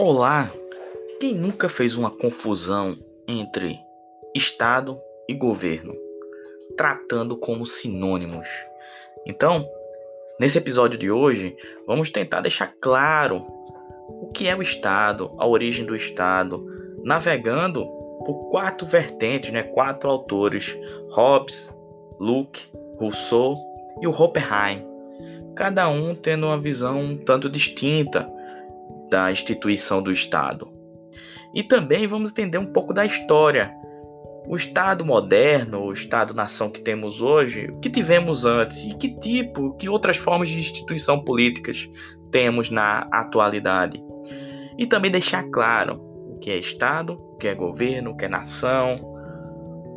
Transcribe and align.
Olá! 0.00 0.52
Quem 1.18 1.34
nunca 1.34 1.68
fez 1.68 1.96
uma 1.96 2.08
confusão 2.08 2.96
entre 3.26 3.80
Estado 4.32 4.96
e 5.28 5.34
governo, 5.34 5.92
tratando 6.76 7.36
como 7.36 7.66
sinônimos? 7.66 8.46
Então, 9.26 9.68
nesse 10.38 10.56
episódio 10.56 10.96
de 10.96 11.10
hoje, 11.10 11.56
vamos 11.84 12.10
tentar 12.10 12.42
deixar 12.42 12.72
claro 12.80 13.44
o 14.08 14.30
que 14.32 14.46
é 14.46 14.54
o 14.54 14.62
Estado, 14.62 15.34
a 15.36 15.44
origem 15.44 15.84
do 15.84 15.96
Estado, 15.96 16.64
navegando 17.02 17.84
por 18.24 18.50
quatro 18.50 18.86
vertentes, 18.86 19.50
né? 19.50 19.64
quatro 19.64 20.08
autores: 20.08 20.78
Hobbes, 21.10 21.74
Locke, 22.20 22.68
Rousseau 23.00 23.56
e 24.00 24.06
o 24.06 24.12
Hoppenheim. 24.12 24.86
Cada 25.56 25.88
um 25.88 26.14
tendo 26.14 26.46
uma 26.46 26.60
visão 26.60 27.00
um 27.00 27.16
tanto 27.16 27.50
distinta 27.50 28.37
da 29.10 29.30
instituição 29.30 30.02
do 30.02 30.12
Estado. 30.12 30.70
E 31.54 31.62
também 31.62 32.06
vamos 32.06 32.30
entender 32.30 32.58
um 32.58 32.72
pouco 32.72 32.92
da 32.92 33.04
história. 33.04 33.74
O 34.46 34.56
Estado 34.56 35.04
moderno, 35.04 35.84
o 35.84 35.92
Estado-nação 35.92 36.70
que 36.70 36.80
temos 36.80 37.20
hoje, 37.20 37.66
o 37.66 37.80
que 37.80 37.90
tivemos 37.90 38.44
antes 38.44 38.84
e 38.84 38.94
que 38.94 39.14
tipo, 39.18 39.76
que 39.76 39.88
outras 39.88 40.16
formas 40.16 40.48
de 40.48 40.58
instituição 40.58 41.22
políticas 41.22 41.88
temos 42.30 42.70
na 42.70 43.08
atualidade. 43.12 44.02
E 44.78 44.86
também 44.86 45.10
deixar 45.10 45.44
claro 45.50 45.96
o 45.96 46.38
que 46.38 46.50
é 46.50 46.58
Estado, 46.58 47.14
o 47.14 47.36
que 47.36 47.48
é 47.48 47.54
governo, 47.54 48.10
o 48.10 48.16
que 48.16 48.24
é 48.24 48.28
nação, 48.28 48.96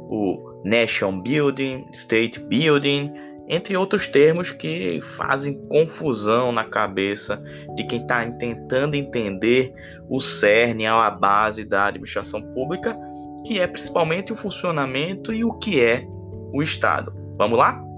o 0.10 0.62
nation 0.66 1.22
building, 1.22 1.88
state 1.94 2.40
building 2.40 3.12
entre 3.52 3.76
outros 3.76 4.08
termos 4.08 4.50
que 4.50 5.02
fazem 5.18 5.68
confusão 5.68 6.54
na 6.54 6.64
cabeça 6.64 7.36
de 7.76 7.84
quem 7.84 8.00
está 8.00 8.26
tentando 8.32 8.96
entender 8.96 9.74
o 10.10 10.22
cerne, 10.22 10.88
a 10.88 11.12
base 11.12 11.66
da 11.66 11.88
administração 11.88 12.42
pública, 12.42 12.98
que 13.46 13.60
é 13.60 13.68
principalmente 13.68 14.32
o 14.32 14.38
funcionamento 14.38 15.34
e 15.34 15.44
o 15.44 15.52
que 15.52 15.82
é 15.82 16.06
o 16.54 16.64
Estado. 16.64 17.14
Vamos 17.38 17.60
lá? 17.60 17.91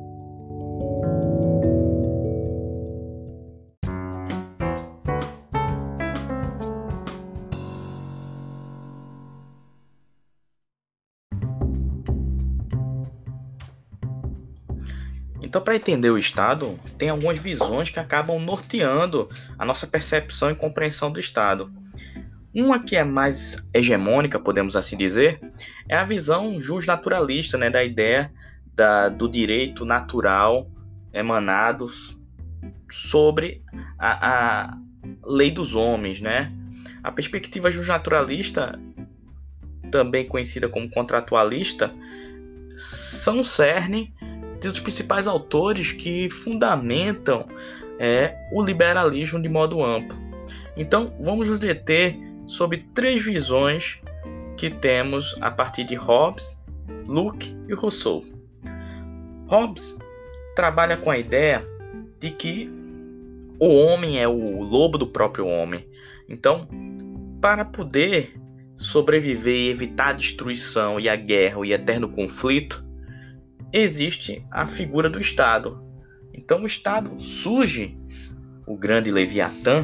Então, 15.54 15.62
para 15.62 15.76
entender 15.76 16.10
o 16.10 16.18
Estado, 16.18 16.80
tem 16.98 17.10
algumas 17.10 17.38
visões 17.38 17.88
que 17.88 18.00
acabam 18.00 18.40
norteando 18.40 19.30
a 19.56 19.64
nossa 19.64 19.86
percepção 19.86 20.50
e 20.50 20.56
compreensão 20.56 21.12
do 21.12 21.20
Estado. 21.20 21.72
Uma 22.52 22.80
que 22.80 22.96
é 22.96 23.04
mais 23.04 23.64
hegemônica, 23.72 24.40
podemos 24.40 24.76
assim 24.76 24.98
dizer, 24.98 25.40
é 25.88 25.96
a 25.96 26.04
visão 26.04 26.60
justnaturalista, 26.60 27.56
né, 27.56 27.70
da 27.70 27.84
ideia 27.84 28.34
da, 28.74 29.10
do 29.10 29.30
direito 29.30 29.86
natural 29.86 30.72
emanado 31.14 31.86
sobre 32.90 33.62
a, 34.00 34.72
a 34.72 34.78
lei 35.24 35.52
dos 35.52 35.76
homens, 35.76 36.20
né? 36.20 36.52
A 37.04 37.12
perspectiva 37.12 37.70
justnaturalista, 37.70 38.80
também 39.92 40.26
conhecida 40.26 40.68
como 40.68 40.90
contratualista, 40.90 41.94
são 42.76 43.44
cerne 43.44 44.12
dos 44.72 44.80
principais 44.80 45.28
autores 45.28 45.92
que 45.92 46.30
fundamentam 46.30 47.46
é, 48.00 48.36
o 48.52 48.64
liberalismo 48.64 49.42
de 49.42 49.50
modo 49.50 49.84
amplo. 49.84 50.18
Então, 50.76 51.16
vamos 51.20 51.50
nos 51.50 51.60
deter 51.60 52.18
sobre 52.48 52.86
três 52.94 53.24
visões 53.24 54.00
que 54.58 54.70
temos 54.70 55.36
a 55.42 55.52
partir 55.52 55.84
de 55.84 55.96
Hobbes, 55.96 56.62
Locke 57.08 57.56
e 57.68 57.74
Rousseau. 57.74 58.24
Hobbes 59.48 59.98
trabalha 60.56 60.98
com 60.98 61.12
a 61.12 61.18
ideia 61.18 61.66
de 62.20 62.32
que 62.32 62.70
o 63.60 63.68
homem 63.68 64.22
é 64.22 64.28
o 64.28 64.62
lobo 64.62 64.98
do 64.98 65.08
próprio 65.08 65.46
homem. 65.48 65.88
Então, 66.28 66.68
para 67.42 67.64
poder 67.64 68.36
sobreviver 68.76 69.54
e 69.54 69.70
evitar 69.70 70.10
a 70.10 70.14
destruição 70.14 71.00
e 71.00 71.08
a 71.08 71.16
guerra 71.16 71.66
e 71.66 71.74
eterno 71.74 72.10
conflito, 72.10 72.84
existe 73.74 74.46
a 74.52 74.68
figura 74.68 75.10
do 75.10 75.20
Estado. 75.20 75.84
Então 76.32 76.62
o 76.62 76.68
Estado 76.68 77.20
surge, 77.20 77.98
o 78.68 78.78
grande 78.78 79.12
Leviatã, 79.12 79.84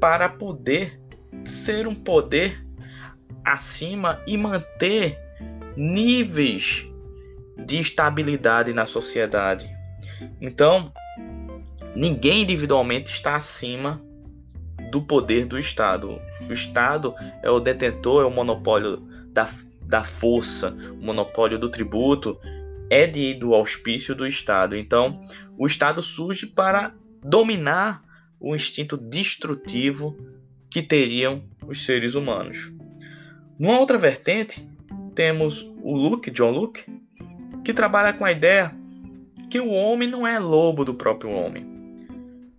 para 0.00 0.28
poder 0.28 1.00
ser 1.44 1.86
um 1.88 1.94
poder 1.94 2.64
acima 3.44 4.22
e 4.26 4.36
manter 4.36 5.18
níveis 5.76 6.88
de 7.56 7.78
estabilidade 7.78 8.72
na 8.72 8.86
sociedade. 8.86 9.68
Então, 10.40 10.92
ninguém 11.94 12.42
individualmente 12.42 13.12
está 13.12 13.36
acima 13.36 14.00
do 14.90 15.02
poder 15.02 15.46
do 15.46 15.58
Estado. 15.58 16.20
O 16.48 16.52
Estado 16.52 17.14
é 17.42 17.50
o 17.50 17.60
detentor, 17.60 18.22
é 18.22 18.26
o 18.26 18.30
monopólio 18.30 18.98
da, 19.28 19.50
da 19.82 20.04
força, 20.04 20.74
o 20.92 21.04
monopólio 21.04 21.58
do 21.58 21.68
tributo 21.68 22.38
é 22.94 23.08
de, 23.08 23.34
do 23.34 23.54
auspício 23.54 24.14
do 24.14 24.24
Estado. 24.24 24.76
Então, 24.76 25.26
o 25.58 25.66
Estado 25.66 26.00
surge 26.00 26.46
para 26.46 26.94
dominar 27.20 28.04
o 28.38 28.54
instinto 28.54 28.96
destrutivo 28.96 30.16
que 30.70 30.80
teriam 30.80 31.42
os 31.66 31.84
seres 31.84 32.14
humanos. 32.14 32.72
Numa 33.58 33.80
outra 33.80 33.98
vertente, 33.98 34.64
temos 35.12 35.62
o 35.82 35.96
Luke, 35.96 36.30
John 36.30 36.52
Luke, 36.52 36.84
que 37.64 37.74
trabalha 37.74 38.12
com 38.12 38.24
a 38.24 38.30
ideia 38.30 38.72
que 39.50 39.58
o 39.58 39.70
homem 39.70 40.08
não 40.08 40.24
é 40.24 40.38
lobo 40.38 40.84
do 40.84 40.94
próprio 40.94 41.32
homem, 41.32 41.66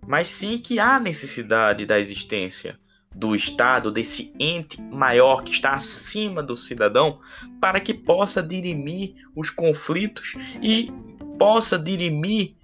mas 0.06 0.28
sim 0.28 0.58
que 0.58 0.78
há 0.78 1.00
necessidade 1.00 1.86
da 1.86 1.98
existência 1.98 2.78
do 3.16 3.34
Estado, 3.34 3.90
desse 3.90 4.32
ente 4.38 4.80
maior 4.80 5.42
que 5.42 5.50
está 5.50 5.74
acima 5.74 6.42
do 6.42 6.54
cidadão, 6.54 7.18
para 7.58 7.80
que 7.80 7.94
possa 7.94 8.42
dirimir 8.42 9.14
os 9.34 9.48
conflitos 9.48 10.34
e 10.60 10.92
possa 11.38 11.78
dirimir 11.78 12.54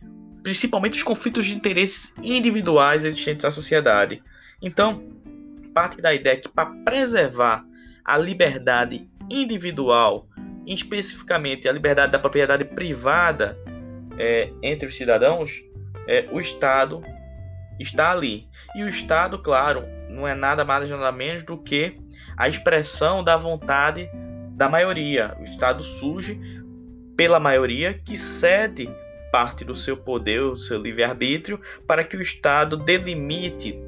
principalmente 0.42 0.98
os 0.98 1.02
conflitos 1.02 1.46
de 1.46 1.54
interesses 1.54 2.12
individuais 2.22 3.04
existentes 3.04 3.44
na 3.44 3.50
sociedade. 3.50 4.22
Então, 4.60 5.02
parte 5.72 6.02
da 6.02 6.12
ideia 6.12 6.36
que 6.36 6.48
para 6.48 6.66
preservar 6.84 7.64
a 8.04 8.18
liberdade 8.18 9.08
individual, 9.30 10.28
especificamente 10.66 11.66
a 11.66 11.72
liberdade 11.72 12.12
da 12.12 12.18
propriedade 12.18 12.64
privada 12.64 13.56
é, 14.18 14.52
entre 14.62 14.86
os 14.86 14.96
cidadãos, 14.96 15.62
é, 16.06 16.28
o 16.30 16.40
Estado 16.40 17.02
está 17.80 18.10
ali. 18.10 18.46
E 18.74 18.82
o 18.82 18.88
Estado, 18.88 19.38
claro, 19.38 19.82
não 20.12 20.28
é 20.28 20.34
nada 20.34 20.64
mais 20.64 20.88
nada 20.88 21.10
menos 21.10 21.42
do 21.42 21.58
que 21.58 21.96
a 22.36 22.48
expressão 22.48 23.24
da 23.24 23.36
vontade 23.36 24.08
da 24.52 24.68
maioria. 24.68 25.36
O 25.40 25.44
Estado 25.44 25.82
surge 25.82 26.40
pela 27.16 27.40
maioria 27.40 27.94
que 27.94 28.16
cede 28.16 28.88
parte 29.30 29.64
do 29.64 29.74
seu 29.74 29.96
poder, 29.96 30.40
o 30.42 30.56
seu 30.56 30.80
livre-arbítrio, 30.80 31.58
para 31.86 32.04
que 32.04 32.16
o 32.16 32.22
Estado 32.22 32.76
delimite 32.76 33.78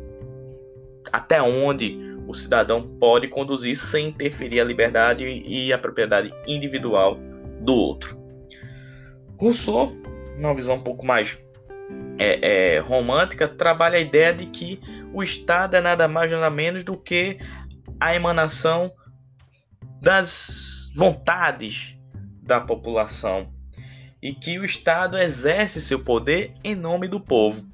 até 1.13 1.41
onde 1.41 1.99
o 2.27 2.33
cidadão 2.33 2.83
pode 2.99 3.29
conduzir 3.29 3.77
sem 3.77 4.09
interferir 4.09 4.61
a 4.61 4.65
liberdade 4.65 5.25
e 5.25 5.73
a 5.73 5.79
propriedade 5.79 6.33
individual 6.47 7.19
do 7.61 7.75
outro. 7.75 8.19
Rousseau, 9.37 9.93
uma 10.39 10.55
visão 10.55 10.77
um 10.77 10.83
pouco 10.83 11.05
mais 11.05 11.39
é, 12.19 12.77
é, 12.77 12.79
romântica, 12.79 13.49
trabalha 13.49 13.97
a 13.97 14.01
ideia 14.01 14.33
de 14.33 14.47
que 14.47 14.81
o 15.13 15.23
Estado 15.23 15.77
é 15.77 15.81
nada 15.81 16.07
mais 16.07 16.31
nada 16.31 16.51
menos 16.51 16.85
do 16.85 16.97
que 16.97 17.39
a 17.99 18.15
emanação 18.15 18.93
das 20.01 20.93
vontades 20.95 21.97
da 22.43 22.61
população 22.61 23.53
e 24.23 24.35
que 24.35 24.59
o 24.59 24.65
Estado 24.65 25.19
exerce 25.19 25.81
seu 25.81 25.99
poder 25.99 26.55
em 26.63 26.75
nome 26.75 27.09
do 27.09 27.21
povo. 27.21 27.67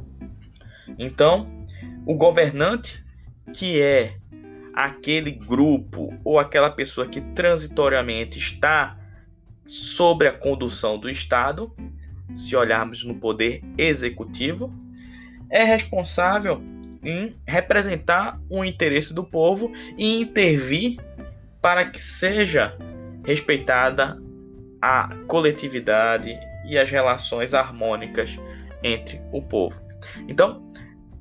Então, 0.99 1.49
o 2.07 2.15
governante, 2.15 3.05
que 3.53 3.81
é 3.81 4.17
aquele 4.75 5.31
grupo 5.33 6.13
ou 6.25 6.39
aquela 6.39 6.71
pessoa 6.71 7.07
que 7.07 7.21
transitoriamente 7.21 8.39
está 8.39 8.99
sobre 9.65 10.27
a 10.27 10.33
condução 10.33 10.99
do 10.99 11.09
Estado, 11.09 11.73
se 12.35 12.55
olharmos 12.57 13.05
no 13.05 13.15
poder 13.15 13.63
executivo, 13.77 14.73
é 15.51 15.65
responsável 15.65 16.63
em 17.03 17.35
representar 17.47 18.41
o 18.49 18.65
interesse 18.65 19.15
do 19.15 19.25
povo 19.25 19.73
e 19.97 20.21
intervir 20.21 20.99
para 21.61 21.85
que 21.87 22.01
seja 22.01 22.77
respeitada 23.25 24.19
a 24.81 25.15
coletividade 25.27 26.39
e 26.67 26.79
as 26.79 26.91
relações 26.91 27.55
harmônicas 27.55 28.39
entre 28.83 29.21
o 29.33 29.43
povo. 29.43 29.81
Então, 30.29 30.71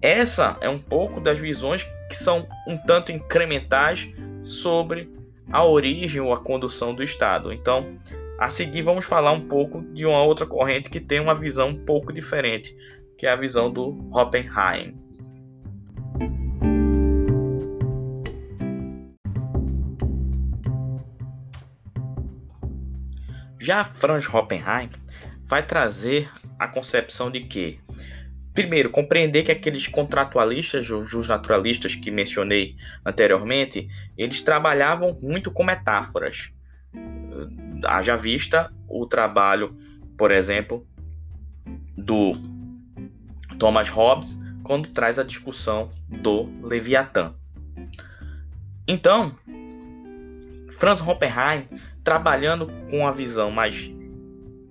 essa 0.01 0.57
é 0.61 0.69
um 0.69 0.79
pouco 0.79 1.19
das 1.19 1.37
visões 1.39 1.83
que 2.09 2.15
são 2.15 2.47
um 2.67 2.77
tanto 2.77 3.11
incrementais 3.11 4.07
sobre 4.41 5.11
a 5.51 5.65
origem 5.65 6.21
ou 6.21 6.33
a 6.33 6.39
condução 6.39 6.93
do 6.93 7.03
Estado. 7.03 7.51
Então, 7.51 7.97
a 8.39 8.49
seguir 8.49 8.83
vamos 8.83 9.03
falar 9.03 9.33
um 9.33 9.49
pouco 9.49 9.81
de 9.93 10.05
uma 10.05 10.23
outra 10.23 10.45
corrente 10.45 10.89
que 10.89 11.01
tem 11.01 11.19
uma 11.19 11.35
visão 11.35 11.67
um 11.67 11.85
pouco 11.85 12.13
diferente, 12.13 12.73
que 13.17 13.27
é 13.27 13.29
a 13.29 13.35
visão 13.35 13.69
do 13.69 14.09
Oppenheim. 14.17 14.97
Já 23.59 23.83
Franz 23.83 24.33
Oppenheim 24.33 24.89
vai 25.43 25.61
trazer 25.61 26.31
a 26.57 26.65
concepção 26.65 27.29
de 27.29 27.41
que 27.41 27.77
primeiro, 28.53 28.89
compreender 28.89 29.43
que 29.43 29.51
aqueles 29.51 29.87
contratualistas, 29.87 30.89
os 30.89 31.27
naturalistas 31.27 31.95
que 31.95 32.09
mencionei 32.09 32.75
anteriormente, 33.05 33.87
eles 34.17 34.41
trabalhavam 34.41 35.17
muito 35.21 35.51
com 35.51 35.63
metáforas. 35.63 36.51
Haja 37.85 38.15
vista 38.15 38.71
o 38.87 39.05
trabalho, 39.05 39.77
por 40.17 40.31
exemplo, 40.31 40.85
do 41.97 42.33
Thomas 43.57 43.89
Hobbes, 43.89 44.37
quando 44.63 44.89
traz 44.89 45.17
a 45.17 45.23
discussão 45.23 45.89
do 46.07 46.49
Leviatã. 46.61 47.33
Então, 48.87 49.35
Franz 50.71 51.01
Oppenheim, 51.01 51.67
trabalhando 52.03 52.67
com 52.89 53.05
a 53.07 53.11
visão 53.11 53.51
mais 53.51 53.91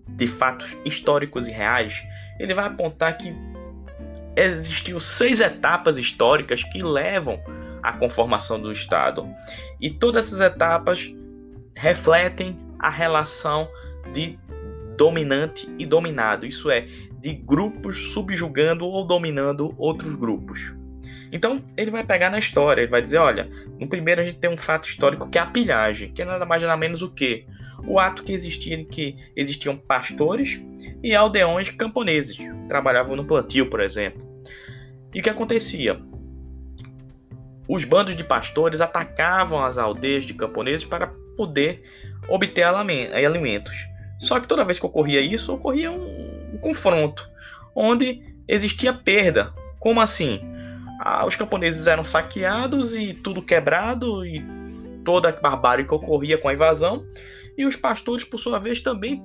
de 0.08 0.26
fatos 0.26 0.76
históricos 0.84 1.46
e 1.46 1.50
reais, 1.50 1.94
ele 2.38 2.54
vai 2.54 2.66
apontar 2.66 3.16
que 3.16 3.32
existiam 4.34 4.98
seis 4.98 5.40
etapas 5.40 5.98
históricas 5.98 6.64
que 6.64 6.82
levam 6.82 7.40
à 7.82 7.92
conformação 7.92 8.60
do 8.60 8.72
Estado. 8.72 9.28
E 9.80 9.90
todas 9.90 10.26
essas 10.26 10.40
etapas 10.40 11.12
refletem 11.78 12.56
a 12.78 12.90
relação 12.90 13.68
de 14.12 14.38
dominante 14.96 15.72
e 15.78 15.86
dominado, 15.86 16.44
isso 16.44 16.70
é, 16.70 16.88
de 17.20 17.32
grupos 17.32 18.12
subjugando 18.12 18.84
ou 18.84 19.06
dominando 19.06 19.72
outros 19.78 20.16
grupos. 20.16 20.74
Então, 21.30 21.64
ele 21.76 21.90
vai 21.90 22.04
pegar 22.04 22.30
na 22.30 22.38
história, 22.38 22.80
ele 22.80 22.90
vai 22.90 23.00
dizer, 23.00 23.18
olha, 23.18 23.48
no 23.78 23.88
primeiro 23.88 24.20
a 24.20 24.24
gente 24.24 24.38
tem 24.38 24.50
um 24.50 24.56
fato 24.56 24.88
histórico 24.88 25.28
que 25.28 25.38
é 25.38 25.40
a 25.40 25.46
pilhagem, 25.46 26.12
que 26.12 26.22
é 26.22 26.24
nada 26.24 26.44
mais 26.44 26.62
nada 26.62 26.76
menos 26.76 27.00
o 27.00 27.10
que 27.10 27.46
o 27.86 28.00
ato 28.00 28.24
que 28.24 28.32
existia 28.32 28.84
que 28.84 29.16
existiam 29.36 29.76
pastores 29.76 30.60
e 31.02 31.14
aldeões 31.14 31.70
camponeses, 31.70 32.38
trabalhavam 32.66 33.14
no 33.14 33.24
plantio, 33.24 33.70
por 33.70 33.80
exemplo. 33.80 34.26
E 35.14 35.20
o 35.20 35.22
que 35.22 35.30
acontecia? 35.30 36.00
Os 37.68 37.84
bandos 37.84 38.16
de 38.16 38.24
pastores 38.24 38.80
atacavam 38.80 39.62
as 39.62 39.78
aldeias 39.78 40.24
de 40.24 40.34
camponeses 40.34 40.84
para 40.84 41.14
poder 41.38 41.82
obter 42.28 42.64
alimentos. 42.64 43.74
Só 44.18 44.40
que 44.40 44.48
toda 44.48 44.64
vez 44.64 44.78
que 44.78 44.84
ocorria 44.84 45.20
isso, 45.20 45.54
ocorria 45.54 45.90
um, 45.90 46.54
um 46.54 46.58
confronto, 46.58 47.30
onde 47.74 48.20
existia 48.48 48.92
perda. 48.92 49.54
Como 49.78 50.00
assim? 50.00 50.40
Ah, 51.00 51.24
os 51.24 51.36
camponeses 51.36 51.86
eram 51.86 52.02
saqueados 52.02 52.96
e 52.96 53.14
tudo 53.14 53.40
quebrado 53.40 54.26
e 54.26 54.44
toda 55.04 55.28
a 55.28 55.32
barbárie 55.32 55.86
que 55.86 55.94
ocorria 55.94 56.36
com 56.36 56.48
a 56.48 56.52
invasão. 56.52 57.06
E 57.56 57.64
os 57.64 57.76
pastores, 57.76 58.24
por 58.24 58.38
sua 58.38 58.58
vez, 58.58 58.80
também 58.80 59.24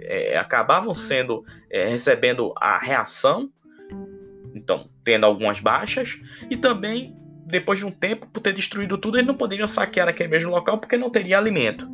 é, 0.00 0.36
acabavam 0.36 0.92
sendo 0.92 1.44
é, 1.70 1.86
recebendo 1.86 2.52
a 2.56 2.76
reação 2.76 3.48
então 4.54 4.88
tendo 5.04 5.26
algumas 5.26 5.60
baixas, 5.60 6.18
e 6.50 6.56
também, 6.56 7.16
depois 7.52 7.78
de 7.78 7.84
um 7.84 7.90
tempo, 7.90 8.26
por 8.26 8.40
ter 8.40 8.54
destruído 8.54 8.96
tudo, 8.96 9.18
eles 9.18 9.26
não 9.26 9.34
poderiam 9.34 9.68
saquear 9.68 10.08
aquele 10.08 10.30
mesmo 10.30 10.50
local 10.50 10.78
porque 10.78 10.96
não 10.96 11.10
teria 11.10 11.36
alimento. 11.36 11.86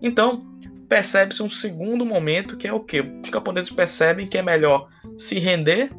Então, 0.00 0.46
percebe-se 0.88 1.42
um 1.42 1.48
segundo 1.48 2.06
momento 2.06 2.56
que 2.56 2.66
é 2.66 2.72
o 2.72 2.80
que? 2.80 3.02
Os 3.02 3.28
camponeses 3.28 3.70
percebem 3.70 4.26
que 4.26 4.38
é 4.38 4.42
melhor 4.42 4.88
se 5.18 5.38
render, 5.38 5.92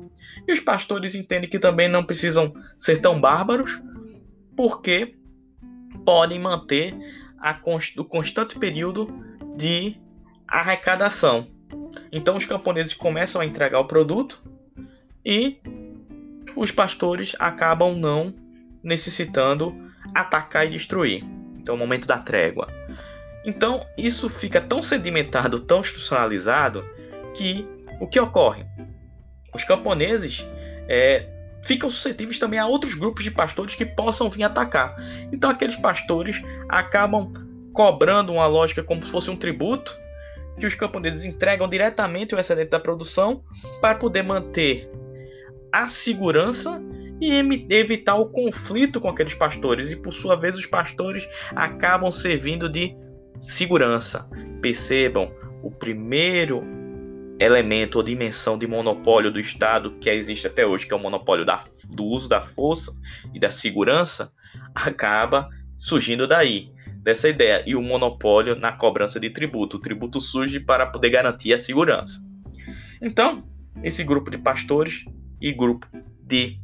e 0.47 0.51
os 0.51 0.59
pastores 0.59 1.13
entendem 1.13 1.47
que 1.47 1.59
também 1.59 1.87
não 1.87 2.03
precisam 2.03 2.51
ser 2.79 2.99
tão 2.99 3.21
bárbaros, 3.21 3.79
porque 4.57 5.15
podem 6.03 6.39
manter 6.39 6.95
const 7.61 7.99
o 7.99 8.03
constante 8.03 8.57
período 8.57 9.07
de 9.55 9.95
arrecadação. 10.47 11.47
Então 12.11 12.35
os 12.35 12.45
camponeses 12.47 12.95
começam 12.95 13.39
a 13.39 13.45
entregar 13.45 13.79
o 13.79 13.85
produto 13.85 14.41
e 15.23 15.59
os 16.55 16.71
pastores 16.71 17.35
acabam 17.37 17.95
não 17.95 18.48
necessitando 18.83 19.75
atacar 20.13 20.65
e 20.65 20.71
destruir. 20.71 21.23
Então, 21.57 21.75
o 21.75 21.77
momento 21.77 22.07
da 22.07 22.17
trégua. 22.17 22.67
Então, 23.45 23.85
isso 23.97 24.29
fica 24.29 24.59
tão 24.59 24.81
sedimentado, 24.81 25.59
tão 25.59 25.79
institucionalizado, 25.79 26.83
que 27.33 27.67
o 27.99 28.07
que 28.07 28.19
ocorre? 28.19 28.65
Os 29.53 29.63
camponeses 29.63 30.45
é, 30.87 31.27
ficam 31.63 31.89
suscetíveis 31.89 32.39
também 32.39 32.59
a 32.59 32.67
outros 32.67 32.93
grupos 32.93 33.23
de 33.23 33.31
pastores 33.31 33.75
que 33.75 33.85
possam 33.85 34.29
vir 34.29 34.43
atacar. 34.43 34.95
Então, 35.31 35.49
aqueles 35.49 35.75
pastores 35.75 36.41
acabam 36.67 37.31
cobrando 37.73 38.33
uma 38.33 38.47
lógica 38.47 38.83
como 38.83 39.03
se 39.03 39.09
fosse 39.09 39.29
um 39.29 39.35
tributo, 39.35 39.97
que 40.59 40.65
os 40.65 40.75
camponeses 40.75 41.25
entregam 41.25 41.67
diretamente 41.67 42.35
o 42.35 42.39
excedente 42.39 42.69
da 42.69 42.79
produção 42.79 43.41
para 43.79 43.95
poder 43.95 44.23
manter 44.23 44.89
a 45.71 45.87
segurança 45.87 46.81
e 47.21 47.33
evitar 47.69 48.15
o 48.15 48.27
conflito 48.27 48.99
com 48.99 49.09
aqueles 49.09 49.33
pastores. 49.33 49.91
E 49.91 49.95
por 49.95 50.13
sua 50.13 50.35
vez, 50.35 50.55
os 50.55 50.65
pastores 50.65 51.27
acabam 51.55 52.11
servindo 52.11 52.69
de 52.69 52.95
segurança. 53.39 54.29
Percebam, 54.61 55.31
o 55.61 55.71
primeiro 55.71 56.63
elemento 57.39 57.97
ou 57.97 58.03
dimensão 58.03 58.57
de 58.57 58.67
monopólio 58.67 59.31
do 59.31 59.39
Estado 59.39 59.91
que 59.99 60.09
existe 60.09 60.45
até 60.45 60.65
hoje, 60.65 60.85
que 60.85 60.93
é 60.93 60.97
o 60.97 60.99
monopólio 60.99 61.45
da, 61.45 61.63
do 61.87 62.03
uso 62.03 62.27
da 62.27 62.41
força 62.41 62.93
e 63.33 63.39
da 63.39 63.49
segurança, 63.49 64.31
acaba 64.75 65.49
surgindo 65.77 66.27
daí, 66.27 66.71
dessa 67.01 67.29
ideia. 67.29 67.63
E 67.65 67.75
o 67.75 67.81
monopólio 67.81 68.55
na 68.55 68.73
cobrança 68.73 69.19
de 69.19 69.29
tributo. 69.29 69.77
O 69.77 69.81
tributo 69.81 70.19
surge 70.19 70.59
para 70.59 70.85
poder 70.85 71.09
garantir 71.09 71.53
a 71.53 71.57
segurança. 71.57 72.19
Então, 73.01 73.43
esse 73.81 74.03
grupo 74.03 74.29
de 74.29 74.37
pastores 74.37 75.05
e 75.41 75.53
grupo 75.53 75.87
de 76.21 76.59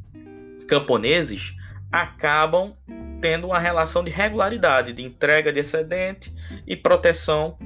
camponeses 0.67 1.55
acabam 1.91 2.75
tendo 3.21 3.47
uma 3.47 3.59
relação 3.59 4.03
de 4.03 4.11
regularidade, 4.11 4.93
de 4.93 5.03
entrega 5.03 5.51
de 5.51 5.59
excedente 5.59 6.33
e 6.67 6.75
proteção 6.75 7.57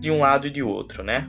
de 0.00 0.10
um 0.10 0.18
lado 0.18 0.46
e 0.46 0.50
de 0.50 0.62
outro, 0.62 1.02
né? 1.02 1.28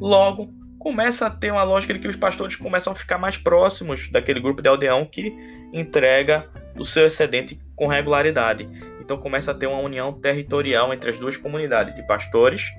Logo, 0.00 0.52
começa 0.78 1.26
a 1.26 1.30
ter 1.30 1.52
uma 1.52 1.62
lógica 1.62 1.92
de 1.92 2.00
que 2.00 2.08
os 2.08 2.16
pastores 2.16 2.56
começam 2.56 2.92
a 2.92 2.96
ficar 2.96 3.18
mais 3.18 3.36
próximos 3.36 4.10
daquele 4.10 4.40
grupo 4.40 4.62
de 4.62 4.68
aldeão 4.68 5.04
que 5.04 5.32
entrega 5.72 6.48
o 6.76 6.84
seu 6.84 7.06
excedente 7.06 7.60
com 7.76 7.86
regularidade. 7.86 8.68
Então 9.00 9.18
começa 9.18 9.50
a 9.50 9.54
ter 9.54 9.66
uma 9.66 9.80
união 9.80 10.12
territorial 10.12 10.92
entre 10.92 11.10
as 11.10 11.18
duas 11.18 11.36
comunidades 11.36 11.94
de 11.94 12.02
pastores 12.02 12.70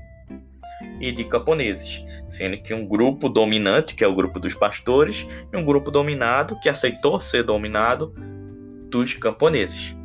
e 1.02 1.12
de 1.12 1.24
camponeses, 1.24 2.04
sendo 2.30 2.58
que 2.58 2.74
um 2.74 2.86
grupo 2.86 3.28
dominante, 3.28 3.96
que 3.96 4.04
é 4.04 4.08
o 4.08 4.14
grupo 4.14 4.40
dos 4.40 4.54
pastores, 4.54 5.26
e 5.52 5.58
um 5.58 5.66
grupo 5.66 5.90
dominado, 5.90 6.60
que 6.60 6.70
aceitou 6.70 7.20
ser 7.20 7.44
dominado, 7.44 8.14
dos 8.90 9.14
camponeses. 9.16 9.96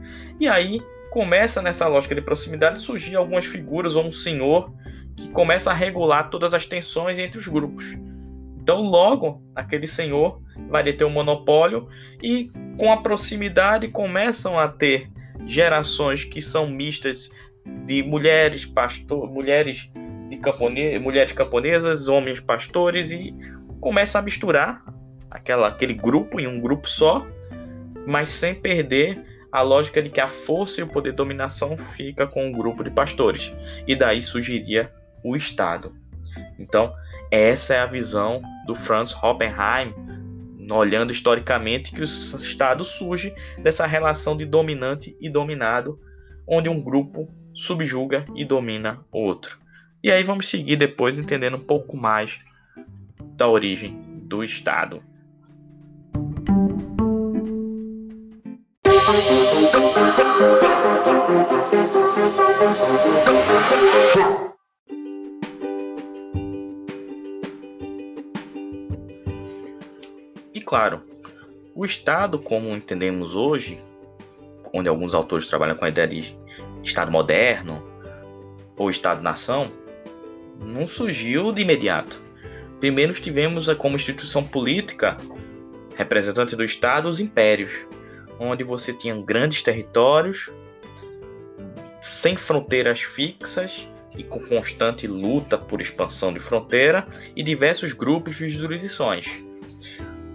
E 0.40 0.48
aí 0.48 0.80
começa 1.10 1.60
nessa 1.60 1.86
lógica 1.86 2.14
de 2.14 2.22
proximidade 2.22 2.80
surgir 2.80 3.14
algumas 3.14 3.44
figuras 3.44 3.94
ou 3.94 4.04
um 4.04 4.12
senhor 4.12 4.72
que 5.14 5.30
começa 5.30 5.70
a 5.70 5.74
regular 5.74 6.30
todas 6.30 6.54
as 6.54 6.64
tensões 6.64 7.18
entre 7.18 7.38
os 7.38 7.46
grupos. 7.46 7.96
Então, 8.58 8.80
logo, 8.80 9.42
aquele 9.54 9.86
senhor 9.86 10.40
vai 10.68 10.82
ter 10.92 11.04
um 11.04 11.10
monopólio 11.10 11.88
e, 12.22 12.50
com 12.78 12.92
a 12.92 12.96
proximidade, 12.96 13.88
começam 13.88 14.58
a 14.58 14.68
ter 14.68 15.10
gerações 15.46 16.24
que 16.24 16.40
são 16.40 16.66
mistas 16.66 17.30
de 17.84 18.02
mulheres, 18.02 18.64
pastor, 18.64 19.30
mulheres 19.30 19.90
de 20.28 20.36
camponês, 20.36 21.00
mulheres 21.00 21.32
camponesas, 21.32 22.08
homens 22.08 22.40
pastores 22.40 23.10
e 23.10 23.34
começa 23.80 24.18
a 24.18 24.22
misturar 24.22 24.82
aquela, 25.30 25.68
aquele 25.68 25.94
grupo 25.94 26.40
em 26.40 26.46
um 26.46 26.60
grupo 26.60 26.88
só, 26.88 27.26
mas 28.06 28.30
sem 28.30 28.54
perder 28.54 29.22
a 29.50 29.62
lógica 29.62 30.02
de 30.02 30.10
que 30.10 30.20
a 30.20 30.26
força 30.26 30.80
e 30.80 30.84
o 30.84 30.88
poder 30.88 31.10
de 31.10 31.16
dominação 31.16 31.76
fica 31.76 32.26
com 32.26 32.46
um 32.46 32.52
grupo 32.52 32.82
de 32.84 32.90
pastores. 32.90 33.54
E 33.86 33.94
daí 33.94 34.20
surgiria 34.20 34.92
o 35.22 35.36
Estado. 35.36 35.94
Então, 36.58 36.92
essa 37.30 37.74
é 37.74 37.80
a 37.80 37.86
visão 37.86 38.42
do 38.66 38.74
Franz 38.74 39.14
Oppenheim, 39.22 39.94
olhando 40.70 41.12
historicamente 41.12 41.92
que 41.92 42.00
o 42.00 42.04
Estado 42.04 42.84
surge 42.84 43.34
dessa 43.62 43.86
relação 43.86 44.36
de 44.36 44.44
dominante 44.44 45.16
e 45.20 45.28
dominado, 45.28 45.98
onde 46.46 46.68
um 46.68 46.82
grupo 46.82 47.32
subjuga 47.54 48.24
e 48.34 48.44
domina 48.44 49.00
o 49.10 49.20
outro. 49.20 49.58
E 50.06 50.10
aí 50.12 50.22
vamos 50.22 50.48
seguir 50.48 50.76
depois 50.76 51.18
entendendo 51.18 51.56
um 51.56 51.60
pouco 51.60 51.96
mais 51.96 52.38
da 53.36 53.48
origem 53.48 54.00
do 54.22 54.44
Estado. 54.44 55.02
E 70.54 70.60
claro, 70.60 71.02
o 71.74 71.84
Estado, 71.84 72.38
como 72.38 72.68
entendemos 72.68 73.34
hoje, 73.34 73.80
onde 74.72 74.88
alguns 74.88 75.16
autores 75.16 75.48
trabalham 75.48 75.74
com 75.74 75.84
a 75.84 75.88
ideia 75.88 76.06
de 76.06 76.38
Estado 76.84 77.10
moderno 77.10 77.82
ou 78.76 78.88
Estado-nação, 78.88 79.72
não 80.60 80.86
surgiu 80.86 81.52
de 81.52 81.62
imediato. 81.62 82.22
Primeiro 82.80 83.14
tivemos 83.14 83.72
como 83.74 83.96
instituição 83.96 84.44
política 84.44 85.16
representante 85.96 86.54
do 86.54 86.64
Estado 86.64 87.08
os 87.08 87.20
impérios, 87.20 87.72
onde 88.38 88.62
você 88.62 88.92
tinha 88.92 89.16
grandes 89.16 89.62
territórios 89.62 90.50
sem 92.00 92.36
fronteiras 92.36 93.00
fixas 93.00 93.88
e 94.16 94.22
com 94.22 94.40
constante 94.40 95.06
luta 95.06 95.58
por 95.58 95.80
expansão 95.80 96.32
de 96.32 96.38
fronteira 96.38 97.06
e 97.34 97.42
diversos 97.42 97.92
grupos 97.92 98.36
de 98.36 98.48
jurisdições. 98.48 99.26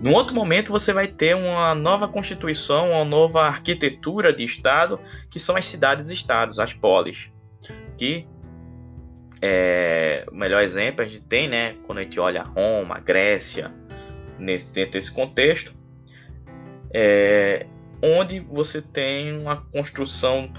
Num 0.02 0.14
outro 0.14 0.36
momento, 0.36 0.72
você 0.72 0.92
vai 0.92 1.08
ter 1.08 1.36
uma 1.36 1.76
nova 1.76 2.08
constituição, 2.08 2.90
uma 2.90 3.06
nova 3.06 3.44
arquitetura 3.44 4.34
de 4.34 4.44
Estado, 4.44 5.00
que 5.30 5.40
são 5.40 5.56
as 5.56 5.68
cidades-estados, 5.68 6.60
as 6.60 6.74
polis. 6.74 7.30
Que 7.98 8.26
é, 9.42 10.26
o 10.32 10.36
melhor 10.36 10.62
exemplo 10.62 11.04
a 11.04 11.08
gente 11.08 11.24
tem, 11.24 11.48
né, 11.48 11.76
quando 11.86 11.98
a 11.98 12.04
gente 12.04 12.20
olha 12.20 12.44
Roma, 12.44 13.00
Grécia, 13.00 13.74
nesse, 14.38 14.68
dentro 14.72 14.94
desse 14.94 15.12
contexto, 15.12 15.74
é, 16.94 17.66
onde 18.04 18.40
você 18.40 18.82
tem 18.82 19.38
uma 19.38 19.58
construção 19.58 20.52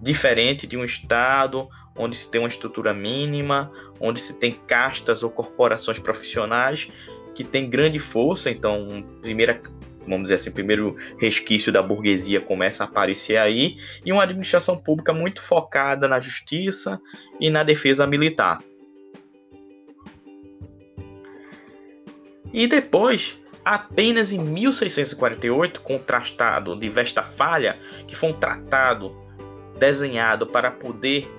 diferente 0.00 0.66
de 0.66 0.76
um 0.76 0.84
Estado, 0.84 1.68
onde 1.96 2.16
se 2.16 2.30
tem 2.30 2.40
uma 2.40 2.48
estrutura 2.48 2.94
mínima, 2.94 3.70
onde 4.00 4.20
se 4.20 4.38
tem 4.38 4.52
castas 4.52 5.22
ou 5.22 5.30
corporações 5.30 5.98
profissionais 5.98 6.90
que 7.34 7.44
têm 7.44 7.68
grande 7.68 7.98
força. 7.98 8.50
Então, 8.50 9.04
primeira, 9.20 9.60
vamos 10.06 10.22
dizer 10.24 10.34
assim, 10.34 10.50
primeiro 10.50 10.96
resquício 11.18 11.72
da 11.72 11.82
burguesia 11.82 12.40
começa 12.40 12.84
a 12.84 12.86
aparecer 12.86 13.36
aí, 13.36 13.76
e 14.04 14.12
uma 14.12 14.22
administração 14.22 14.76
pública 14.76 15.12
muito 15.12 15.42
focada 15.42 16.08
na 16.08 16.18
justiça 16.20 17.00
e 17.38 17.50
na 17.50 17.62
defesa 17.62 18.06
militar. 18.06 18.58
E 22.52 22.66
depois, 22.66 23.38
apenas 23.64 24.32
em 24.32 24.38
1648, 24.38 25.80
com 25.80 25.96
o 25.96 26.00
Tratado 26.00 26.76
de 26.76 26.88
Westfália, 26.88 27.78
que 28.06 28.16
foi 28.16 28.30
um 28.30 28.32
tratado 28.32 29.16
desenhado 29.78 30.46
para 30.46 30.70
poder 30.70 31.30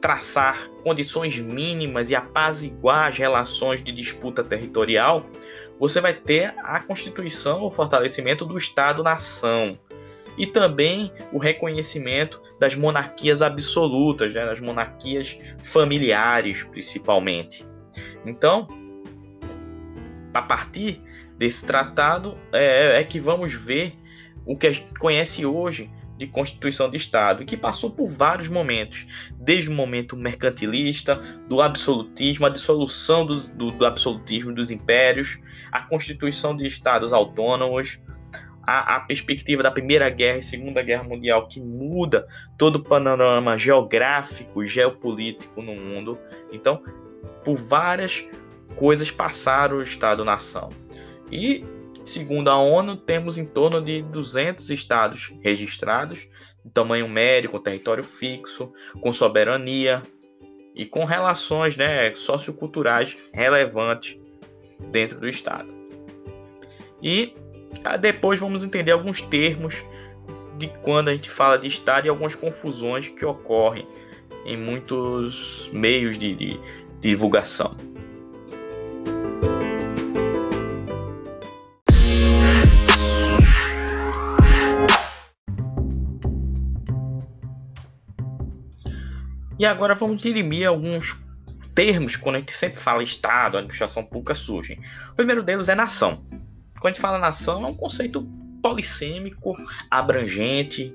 traçar 0.00 0.68
condições 0.82 1.38
mínimas 1.38 2.10
e 2.10 2.14
apaziguar 2.14 3.08
as 3.08 3.18
relações 3.18 3.82
de 3.82 3.92
disputa 3.92 4.42
territorial, 4.42 5.24
você 5.78 6.00
vai 6.00 6.14
ter 6.14 6.54
a 6.58 6.80
constituição, 6.80 7.62
o 7.64 7.70
fortalecimento 7.70 8.44
do 8.44 8.56
Estado-nação 8.56 9.78
e 10.36 10.46
também 10.46 11.12
o 11.32 11.38
reconhecimento 11.38 12.40
das 12.58 12.74
monarquias 12.74 13.42
absolutas, 13.42 14.32
né, 14.32 14.46
das 14.46 14.60
monarquias 14.60 15.38
familiares, 15.58 16.64
principalmente. 16.64 17.66
Então, 18.24 18.68
a 20.32 20.42
partir 20.42 21.02
desse 21.36 21.64
tratado 21.66 22.38
é, 22.52 23.00
é 23.00 23.04
que 23.04 23.20
vamos 23.20 23.54
ver 23.54 23.94
o 24.46 24.56
que 24.56 24.66
a 24.66 24.72
gente 24.72 24.94
conhece 24.94 25.44
hoje 25.44 25.90
de 26.22 26.28
Constituição 26.28 26.88
de 26.88 26.96
Estado, 26.96 27.44
que 27.44 27.56
passou 27.56 27.90
por 27.90 28.08
vários 28.08 28.48
momentos, 28.48 29.06
desde 29.32 29.68
o 29.68 29.72
momento 29.72 30.16
mercantilista, 30.16 31.16
do 31.48 31.60
absolutismo, 31.60 32.46
a 32.46 32.48
dissolução 32.48 33.26
do, 33.26 33.40
do, 33.40 33.70
do 33.72 33.84
absolutismo 33.84 34.54
dos 34.54 34.70
impérios, 34.70 35.40
a 35.72 35.80
Constituição 35.82 36.56
de 36.56 36.64
Estados 36.64 37.12
autônomos, 37.12 37.98
a, 38.64 38.96
a, 38.96 39.00
perspectiva 39.00 39.64
da 39.64 39.70
Primeira 39.72 40.08
Guerra 40.08 40.38
e 40.38 40.42
Segunda 40.42 40.80
Guerra 40.80 41.02
Mundial, 41.02 41.48
que 41.48 41.60
muda 41.60 42.28
todo 42.56 42.76
o 42.76 42.84
panorama 42.84 43.58
geográfico, 43.58 44.64
geopolítico 44.64 45.60
no 45.60 45.74
mundo. 45.74 46.16
Então, 46.52 46.80
por 47.44 47.56
várias 47.56 48.24
coisas 48.76 49.10
passaram 49.10 49.78
o 49.78 49.82
Estado-nação. 49.82 50.68
E, 51.32 51.64
segundo 52.04 52.48
a 52.48 52.58
ONU, 52.58 52.96
temos 52.96 53.38
em 53.38 53.44
torno 53.44 53.80
de 53.80 54.02
200 54.02 54.70
estados 54.70 55.32
registrados, 55.40 56.26
de 56.64 56.70
tamanho 56.70 57.08
médio, 57.08 57.50
com 57.50 57.58
território 57.58 58.04
fixo, 58.04 58.72
com 59.00 59.12
soberania 59.12 60.02
e 60.74 60.86
com 60.86 61.04
relações 61.04 61.76
né, 61.76 62.14
socioculturais 62.14 63.16
relevantes 63.32 64.18
dentro 64.90 65.18
do 65.18 65.28
Estado. 65.28 65.68
E 67.02 67.34
ah, 67.84 67.96
depois 67.96 68.38
vamos 68.38 68.62
entender 68.62 68.92
alguns 68.92 69.20
termos 69.20 69.82
de 70.58 70.68
quando 70.82 71.08
a 71.08 71.12
gente 71.12 71.30
fala 71.30 71.58
de 71.58 71.66
Estado 71.66 72.06
e 72.06 72.08
algumas 72.08 72.34
confusões 72.34 73.08
que 73.08 73.24
ocorrem 73.24 73.86
em 74.44 74.56
muitos 74.56 75.68
meios 75.72 76.16
de, 76.16 76.34
de, 76.34 76.54
de 77.00 77.08
divulgação. 77.08 77.91
E 89.62 89.64
agora 89.64 89.94
vamos 89.94 90.20
dirimir 90.20 90.66
alguns 90.66 91.16
termos 91.72 92.16
quando 92.16 92.34
a 92.34 92.38
gente 92.40 92.52
sempre 92.52 92.80
fala 92.80 93.00
Estado, 93.00 93.56
administração 93.56 94.04
pública 94.04 94.34
surgem. 94.34 94.80
O 95.12 95.14
primeiro 95.14 95.40
deles 95.40 95.68
é 95.68 95.74
nação. 95.76 96.20
Quando 96.80 96.86
a 96.86 96.88
gente 96.88 97.00
fala 97.00 97.16
nação, 97.16 97.64
é 97.64 97.68
um 97.68 97.74
conceito 97.74 98.28
polissêmico, 98.60 99.56
abrangente, 99.88 100.92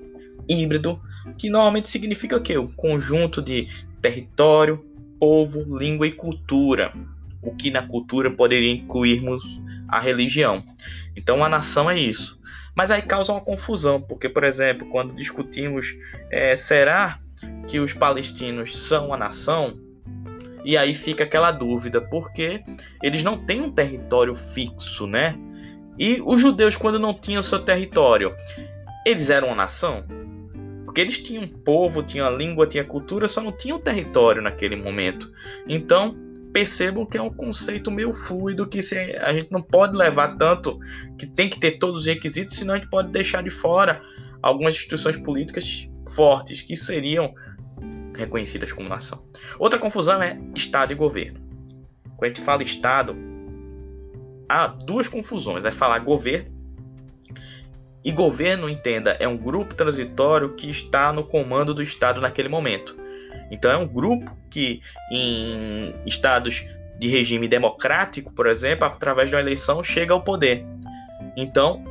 híbrido, 0.49 1.01
que 1.37 1.49
normalmente 1.49 1.89
significa 1.89 2.35
o 2.35 2.41
quê? 2.41 2.57
Um 2.57 2.67
conjunto 2.67 3.41
de 3.41 3.69
território, 4.01 4.85
povo, 5.17 5.77
língua 5.77 6.05
e 6.05 6.11
cultura. 6.11 6.91
O 7.41 7.55
que 7.55 7.71
na 7.71 7.87
cultura 7.87 8.29
poderia 8.29 8.73
incluirmos 8.73 9.45
a 9.87 9.97
religião. 9.97 10.61
Então 11.15 11.41
a 11.41 11.47
nação 11.47 11.89
é 11.89 11.97
isso. 11.97 12.37
Mas 12.75 12.91
aí 12.91 13.01
causa 13.01 13.31
uma 13.31 13.39
confusão, 13.39 14.01
porque, 14.01 14.27
por 14.27 14.43
exemplo, 14.43 14.89
quando 14.89 15.15
discutimos 15.15 15.95
é, 16.29 16.57
será 16.57 17.21
que 17.67 17.79
os 17.79 17.93
palestinos 17.93 18.77
são 18.77 19.13
a 19.13 19.17
nação, 19.17 19.77
e 20.63 20.77
aí 20.77 20.93
fica 20.93 21.23
aquela 21.23 21.51
dúvida, 21.51 22.01
porque 22.01 22.61
eles 23.01 23.23
não 23.23 23.37
têm 23.37 23.61
um 23.61 23.71
território 23.71 24.35
fixo, 24.35 25.07
né? 25.07 25.37
E 25.97 26.21
os 26.25 26.41
judeus, 26.41 26.75
quando 26.75 26.99
não 26.99 27.13
tinham 27.13 27.41
seu 27.41 27.59
território, 27.59 28.35
eles 29.05 29.29
eram 29.29 29.47
uma 29.47 29.55
nação? 29.55 30.03
Porque 30.85 31.01
eles 31.01 31.17
tinham 31.19 31.47
povo, 31.47 32.03
tinham 32.03 32.35
língua, 32.35 32.67
tinham 32.67 32.85
cultura, 32.85 33.27
só 33.27 33.41
não 33.41 33.51
tinham 33.51 33.79
território 33.79 34.41
naquele 34.41 34.75
momento. 34.75 35.31
Então, 35.67 36.15
percebam 36.51 37.05
que 37.05 37.17
é 37.17 37.21
um 37.21 37.29
conceito 37.29 37.89
meio 37.91 38.13
fluido 38.13 38.67
que 38.67 38.79
a 39.21 39.33
gente 39.33 39.51
não 39.51 39.61
pode 39.61 39.95
levar 39.95 40.35
tanto, 40.37 40.79
que 41.17 41.25
tem 41.25 41.49
que 41.49 41.59
ter 41.59 41.77
todos 41.77 42.01
os 42.01 42.05
requisitos, 42.07 42.55
senão 42.55 42.73
a 42.73 42.77
gente 42.77 42.89
pode 42.89 43.11
deixar 43.11 43.43
de 43.43 43.49
fora 43.49 44.01
algumas 44.41 44.75
instituições 44.75 45.17
políticas 45.17 45.87
fortes 46.17 46.63
que 46.63 46.75
seriam 46.75 47.31
reconhecidas 48.15 48.73
como 48.73 48.89
nação. 48.89 49.23
Outra 49.59 49.77
confusão 49.77 50.21
é 50.23 50.39
Estado 50.55 50.91
e 50.91 50.95
governo. 50.95 51.39
Quando 52.17 52.23
a 52.23 52.27
gente 52.29 52.41
fala 52.41 52.63
Estado, 52.63 53.15
há 54.49 54.65
duas 54.65 55.07
confusões. 55.07 55.63
É 55.63 55.71
falar 55.71 55.99
governo 55.99 56.57
e 58.03 58.11
governo, 58.11 58.67
entenda, 58.67 59.11
é 59.19 59.27
um 59.27 59.37
grupo 59.37 59.75
transitório 59.75 60.55
que 60.55 60.69
está 60.69 61.13
no 61.13 61.23
comando 61.23 61.73
do 61.73 61.83
Estado 61.83 62.19
naquele 62.19 62.49
momento. 62.49 62.97
Então 63.51 63.69
é 63.69 63.77
um 63.77 63.87
grupo 63.87 64.35
que 64.49 64.81
em 65.11 65.93
estados 66.05 66.65
de 66.97 67.07
regime 67.09 67.47
democrático, 67.47 68.33
por 68.33 68.47
exemplo, 68.47 68.87
através 68.87 69.29
de 69.29 69.35
uma 69.35 69.41
eleição 69.41 69.83
chega 69.83 70.13
ao 70.13 70.23
poder. 70.23 70.65
Então, 71.35 71.83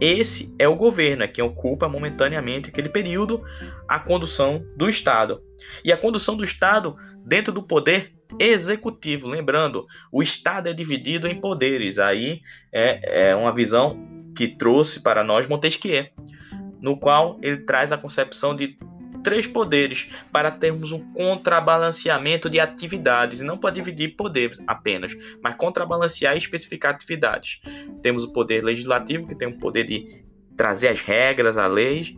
esse 0.00 0.54
é 0.58 0.68
o 0.68 0.76
governo, 0.76 1.24
é 1.24 1.28
quem 1.28 1.42
ocupa 1.42 1.88
momentaneamente 1.88 2.68
aquele 2.68 2.88
período 2.88 3.42
a 3.86 3.98
condução 3.98 4.64
do 4.76 4.88
Estado. 4.88 5.42
E 5.84 5.92
a 5.92 5.96
condução 5.96 6.36
do 6.36 6.44
Estado 6.44 6.96
dentro 7.24 7.52
do 7.52 7.62
poder 7.62 8.12
executivo. 8.38 9.28
Lembrando, 9.28 9.86
o 10.12 10.22
Estado 10.22 10.68
é 10.68 10.72
dividido 10.72 11.26
em 11.26 11.40
poderes. 11.40 11.98
Aí 11.98 12.40
é, 12.72 13.30
é 13.30 13.36
uma 13.36 13.54
visão 13.54 13.98
que 14.36 14.46
trouxe 14.46 15.00
para 15.00 15.24
nós 15.24 15.48
Montesquieu, 15.48 16.06
no 16.80 16.96
qual 16.96 17.38
ele 17.42 17.58
traz 17.58 17.90
a 17.90 17.98
concepção 17.98 18.54
de 18.54 18.78
três 19.28 19.46
poderes 19.46 20.08
para 20.32 20.50
termos 20.50 20.90
um 20.90 21.00
contrabalanceamento 21.12 22.48
de 22.48 22.58
atividades, 22.58 23.40
não 23.40 23.58
para 23.58 23.74
dividir 23.74 24.16
poderes 24.16 24.58
apenas, 24.66 25.14
mas 25.42 25.54
contrabalancear 25.54 26.34
e 26.34 26.38
especificar 26.38 26.94
atividades. 26.94 27.60
Temos 28.00 28.24
o 28.24 28.32
poder 28.32 28.64
legislativo, 28.64 29.28
que 29.28 29.34
tem 29.34 29.46
o 29.46 29.58
poder 29.58 29.84
de 29.84 30.24
trazer 30.56 30.88
as 30.88 31.02
regras, 31.02 31.58
as 31.58 31.70
leis. 31.70 32.16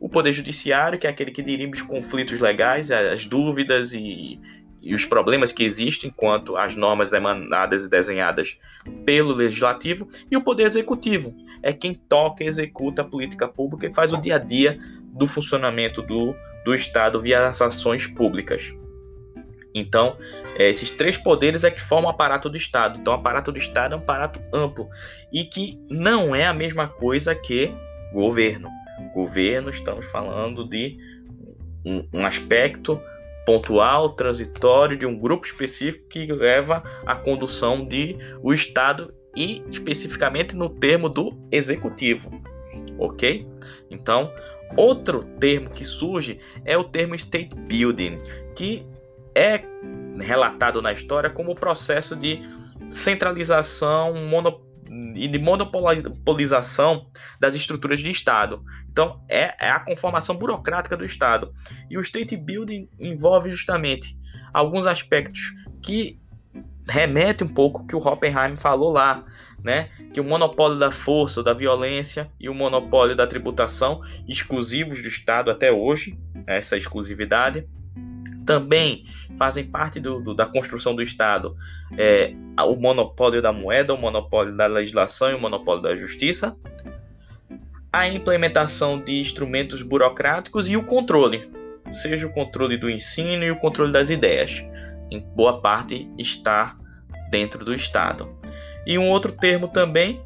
O 0.00 0.08
poder 0.08 0.32
judiciário, 0.32 0.98
que 0.98 1.06
é 1.06 1.10
aquele 1.10 1.30
que 1.30 1.40
dirime 1.40 1.72
os 1.72 1.82
conflitos 1.82 2.40
legais, 2.40 2.90
as 2.90 3.24
dúvidas 3.24 3.94
e, 3.94 4.40
e 4.82 4.92
os 4.92 5.04
problemas 5.04 5.52
que 5.52 5.62
existem 5.62 6.10
quanto 6.10 6.56
às 6.56 6.74
normas 6.74 7.12
emanadas 7.12 7.84
e 7.84 7.88
desenhadas 7.88 8.58
pelo 9.04 9.32
legislativo. 9.32 10.08
E 10.28 10.36
o 10.36 10.42
poder 10.42 10.64
executivo 10.64 11.32
é 11.62 11.72
quem 11.72 11.94
toca 11.94 12.42
e 12.42 12.48
executa 12.48 13.02
a 13.02 13.04
política 13.04 13.46
pública 13.46 13.86
e 13.86 13.94
faz 13.94 14.12
o 14.12 14.16
dia 14.16 14.34
a 14.34 14.38
dia 14.38 14.80
do 15.10 15.26
funcionamento 15.26 16.02
do, 16.02 16.34
do 16.64 16.74
Estado 16.74 17.20
via 17.20 17.48
as 17.48 17.60
ações 17.60 18.06
públicas. 18.06 18.72
Então, 19.74 20.16
é, 20.56 20.68
esses 20.68 20.90
três 20.90 21.16
poderes 21.16 21.64
é 21.64 21.70
que 21.70 21.80
formam 21.80 22.10
o 22.10 22.14
aparato 22.14 22.48
do 22.48 22.56
Estado. 22.56 22.98
Então, 22.98 23.12
o 23.12 23.16
aparato 23.16 23.52
do 23.52 23.58
Estado 23.58 23.94
é 23.94 23.96
um 23.96 24.00
aparato 24.00 24.40
amplo 24.52 24.88
e 25.32 25.44
que 25.44 25.78
não 25.88 26.34
é 26.34 26.44
a 26.46 26.54
mesma 26.54 26.88
coisa 26.88 27.34
que 27.34 27.72
governo. 28.12 28.68
Governo, 29.14 29.70
estamos 29.70 30.04
falando 30.06 30.68
de 30.68 30.98
um, 31.84 32.06
um 32.12 32.26
aspecto 32.26 33.00
pontual, 33.46 34.10
transitório 34.10 34.96
de 34.96 35.06
um 35.06 35.18
grupo 35.18 35.46
específico 35.46 36.08
que 36.08 36.26
leva 36.26 36.82
à 37.06 37.16
condução 37.16 37.84
de 37.84 38.16
o 38.42 38.52
Estado 38.52 39.14
e 39.36 39.62
especificamente 39.70 40.56
no 40.56 40.68
termo 40.68 41.08
do 41.08 41.38
executivo, 41.50 42.30
ok? 42.98 43.46
Então, 43.90 44.32
outro 44.76 45.24
termo 45.38 45.70
que 45.70 45.84
surge 45.84 46.40
é 46.64 46.76
o 46.76 46.84
termo 46.84 47.14
state 47.14 47.54
building, 47.54 48.20
que 48.56 48.86
é 49.34 49.62
relatado 50.18 50.82
na 50.82 50.92
história 50.92 51.30
como 51.30 51.52
o 51.52 51.54
processo 51.54 52.16
de 52.16 52.40
centralização 52.90 54.14
mono, 54.26 54.60
e 55.14 55.28
de 55.28 55.38
monopolização 55.38 57.06
das 57.38 57.54
estruturas 57.54 58.00
de 58.00 58.10
Estado. 58.10 58.62
Então, 58.90 59.22
é, 59.28 59.54
é, 59.60 59.70
a 59.70 59.78
conformação 59.78 60.36
burocrática 60.36 60.96
do 60.96 61.04
Estado. 61.04 61.52
E 61.88 61.96
o 61.96 62.00
state 62.00 62.36
building 62.36 62.88
envolve 62.98 63.50
justamente 63.50 64.18
alguns 64.52 64.86
aspectos 64.86 65.52
que 65.80 66.18
remetem 66.88 67.46
um 67.46 67.54
pouco 67.54 67.86
que 67.86 67.94
o 67.94 68.04
Hoppenheim 68.04 68.56
falou 68.56 68.92
lá, 68.92 69.24
né? 69.62 69.88
Que 70.12 70.20
o 70.20 70.24
monopólio 70.24 70.78
da 70.78 70.90
força, 70.90 71.42
da 71.42 71.52
violência 71.52 72.30
e 72.38 72.48
o 72.48 72.54
monopólio 72.54 73.14
da 73.14 73.26
tributação 73.26 74.02
exclusivos 74.28 75.02
do 75.02 75.08
Estado 75.08 75.50
até 75.50 75.70
hoje, 75.70 76.18
essa 76.46 76.76
exclusividade, 76.76 77.66
também 78.44 79.04
fazem 79.38 79.64
parte 79.64 80.00
do, 80.00 80.20
do, 80.20 80.34
da 80.34 80.46
construção 80.46 80.94
do 80.94 81.02
Estado 81.02 81.56
é, 81.96 82.34
o 82.58 82.74
monopólio 82.74 83.40
da 83.40 83.52
moeda, 83.52 83.94
o 83.94 83.98
monopólio 83.98 84.56
da 84.56 84.66
legislação 84.66 85.30
e 85.30 85.34
o 85.34 85.40
monopólio 85.40 85.82
da 85.82 85.94
justiça, 85.94 86.56
a 87.92 88.08
implementação 88.08 89.00
de 89.00 89.18
instrumentos 89.18 89.82
burocráticos 89.82 90.68
e 90.68 90.76
o 90.76 90.82
controle, 90.82 91.50
seja 91.92 92.26
o 92.26 92.32
controle 92.32 92.76
do 92.76 92.88
ensino 92.88 93.44
e 93.44 93.50
o 93.50 93.56
controle 93.56 93.92
das 93.92 94.10
ideias. 94.10 94.64
Em 95.10 95.20
boa 95.20 95.60
parte 95.60 96.08
está 96.18 96.76
dentro 97.30 97.64
do 97.64 97.74
Estado. 97.74 98.28
E 98.86 98.98
um 98.98 99.08
outro 99.08 99.32
termo 99.32 99.68
também 99.68 100.20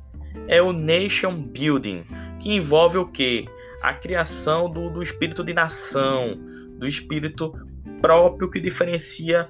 é 0.48 0.60
o 0.60 0.72
nation 0.72 1.34
building, 1.42 2.04
que 2.40 2.52
envolve 2.52 2.98
o 2.98 3.06
que? 3.06 3.46
A 3.82 3.92
criação 3.92 4.70
do, 4.70 4.88
do 4.90 5.02
espírito 5.02 5.44
de 5.44 5.52
nação, 5.52 6.38
do 6.78 6.86
espírito 6.86 7.52
próprio 8.00 8.50
que 8.50 8.60
diferencia 8.60 9.48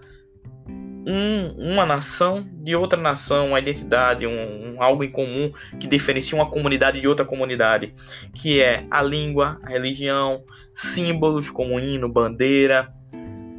um, 1.06 1.73
uma 1.73 1.84
nação 1.84 2.49
de 2.62 2.75
outra 2.75 3.00
nação, 3.00 3.49
uma 3.49 3.58
identidade, 3.58 4.26
um, 4.26 4.75
um, 4.75 4.82
algo 4.82 5.04
em 5.04 5.11
comum 5.11 5.52
que 5.78 5.87
diferencia 5.87 6.37
uma 6.37 6.50
comunidade 6.50 7.00
de 7.00 7.06
outra 7.06 7.26
comunidade, 7.26 7.95
que 8.34 8.60
é 8.60 8.86
a 8.90 9.02
língua, 9.02 9.60
a 9.62 9.69
religião, 9.69 10.45
símbolos 10.73 11.50
como 11.50 11.78
hino, 11.78 12.08
bandeira 12.08 12.93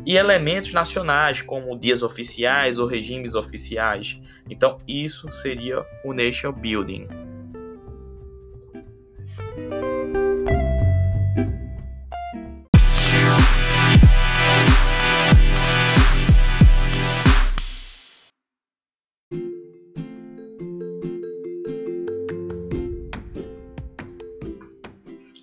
e 0.06 0.16
elementos 0.16 0.72
nacionais 0.72 1.42
como 1.42 1.78
dias 1.78 2.04
oficiais 2.04 2.78
ou 2.78 2.88
regimes 2.88 3.36
oficiais. 3.36 4.20
Então 4.50 4.80
isso 4.88 5.32
seria 5.32 5.84
o 6.04 6.14
nation 6.14 6.52
building. 6.52 7.08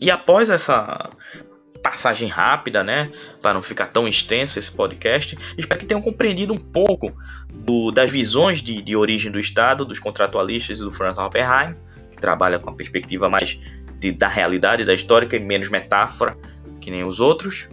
E 0.03 0.11
após 0.11 0.51
essa 0.51 1.12
passagem 1.92 2.26
rápida, 2.26 2.83
né, 2.83 3.12
para 3.42 3.52
não 3.52 3.61
ficar 3.61 3.88
tão 3.88 4.09
extenso 4.09 4.59
esse 4.59 4.72
podcast, 4.72 5.37
espero 5.59 5.78
que 5.78 5.85
tenham 5.85 6.00
compreendido 6.00 6.55
um 6.55 6.59
pouco 6.59 7.12
do, 7.52 7.90
das 7.90 8.11
visões 8.11 8.62
de, 8.62 8.81
de, 8.81 8.96
origem 8.96 9.31
do 9.31 9.38
Estado, 9.38 9.85
dos 9.85 9.98
contratualistas 9.98 10.81
e 10.81 10.83
do 10.83 10.90
Franz 10.90 11.18
Oppenheim, 11.18 11.76
que 12.11 12.16
trabalha 12.16 12.59
com 12.59 12.70
a 12.70 12.72
perspectiva 12.72 13.28
mais 13.28 13.59
de, 14.00 14.11
da 14.11 14.26
realidade, 14.26 14.87
da 14.87 14.94
histórica 14.94 15.37
e 15.37 15.38
menos 15.38 15.68
metáfora 15.68 16.35
que 16.81 16.90
nem 16.90 17.07
os 17.07 17.20
outros. 17.20 17.68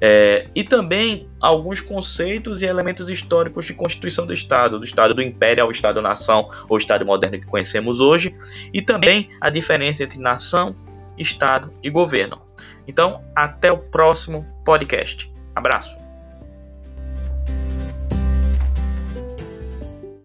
É, 0.00 0.48
e 0.54 0.64
também 0.64 1.28
alguns 1.38 1.82
conceitos 1.82 2.62
e 2.62 2.66
elementos 2.66 3.10
históricos 3.10 3.66
de 3.66 3.74
constituição 3.74 4.26
do 4.26 4.32
Estado, 4.32 4.78
do 4.78 4.84
Estado 4.86 5.12
do 5.12 5.20
Império 5.20 5.62
ao 5.62 5.70
Estado-nação 5.70 6.50
ou 6.66 6.78
Estado 6.78 7.04
moderno 7.04 7.38
que 7.38 7.46
conhecemos 7.46 8.00
hoje, 8.00 8.34
e 8.72 8.80
também 8.80 9.28
a 9.38 9.50
diferença 9.50 10.02
entre 10.02 10.18
nação 10.18 10.74
Estado 11.18 11.70
e 11.82 11.90
governo. 11.90 12.49
Então, 12.90 13.22
até 13.36 13.70
o 13.70 13.78
próximo 13.78 14.44
podcast. 14.64 15.32
Abraço! 15.54 16.09